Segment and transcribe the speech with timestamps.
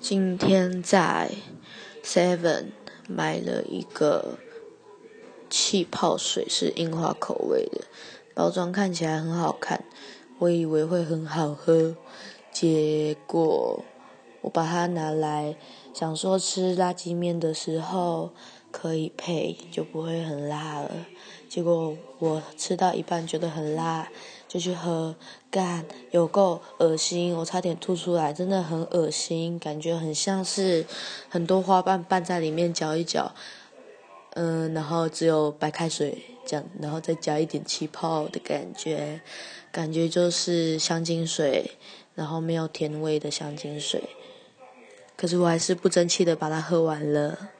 [0.00, 1.32] 今天在
[2.04, 2.66] Seven
[3.08, 4.38] 买了一个
[5.50, 7.84] 气泡水，是樱花口味的，
[8.32, 9.84] 包装看起来很好看，
[10.38, 11.96] 我以为会很好喝，
[12.52, 13.84] 结果
[14.42, 15.56] 我把它拿来
[15.92, 18.30] 想说吃辣鸡面的时候
[18.70, 21.06] 可以配，就不会很辣了。
[21.48, 24.08] 结果我吃到一半觉得很辣，
[24.46, 25.16] 就去喝，
[25.50, 30.84] 干有够恶心，我差点吐出来，真的很恶心，感觉很像是
[31.28, 33.34] 很多花瓣拌在里面搅一搅，
[34.34, 39.22] 嗯，然后只有白开水这样，然后再加一点气泡的感觉，
[39.72, 41.72] 感觉就是香精水，
[42.18, 44.02] 然后没有甜味的香精水，
[45.16, 47.50] 可是我还是不争气的把它喝完了。